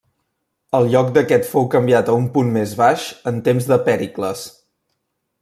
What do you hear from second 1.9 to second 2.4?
a un